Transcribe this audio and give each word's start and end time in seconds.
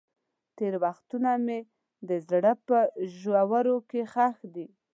تېر 0.57 0.73
وختونه 0.83 1.31
مې 1.45 1.59
د 2.07 2.09
زړه 2.29 2.51
په 2.67 2.77
ژورو 3.19 3.75
کې 3.89 4.01
ښخ 4.13 4.37
دي. 4.55 4.67